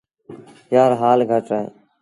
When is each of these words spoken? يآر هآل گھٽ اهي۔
يآر 0.73 0.91
هآل 1.01 1.19
گھٽ 1.29 1.47
اهي۔ 1.53 1.65